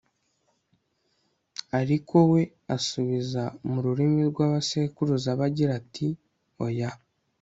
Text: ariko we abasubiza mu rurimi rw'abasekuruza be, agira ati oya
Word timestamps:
ariko 1.79 2.15
we 2.31 2.41
abasubiza 2.49 3.43
mu 3.69 3.77
rurimi 3.85 4.21
rw'abasekuruza 4.31 5.29
be, 5.37 5.43
agira 5.47 5.71
ati 5.81 6.07
oya 6.65 6.91